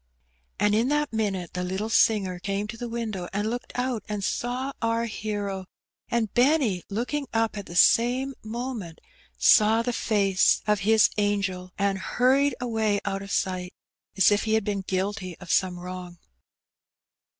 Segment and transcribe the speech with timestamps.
[0.59, 4.23] And in that minute the little singer came to the window and looked out and
[4.23, 5.65] saw our hero;
[6.09, 8.99] and Benny, looking up at the same moment,
[9.37, 11.69] saw the face of his 140 Heb Bennt.
[11.69, 13.75] €€ angel^ and hurried away out of sights
[14.17, 16.17] as if he had been gpiilty of some wrong.